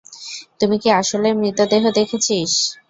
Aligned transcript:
তুই 0.59 0.77
কি 0.81 0.89
আসলেই 0.99 1.33
মৃতদেহ 1.35 1.83
দেখেছিস? 1.97 2.51